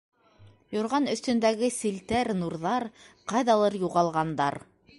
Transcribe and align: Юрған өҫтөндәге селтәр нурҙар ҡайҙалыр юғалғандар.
Юрған 0.75 1.03
өҫтөндәге 1.11 1.69
селтәр 1.75 2.31
нурҙар 2.39 2.87
ҡайҙалыр 3.33 3.79
юғалғандар. 3.85 4.59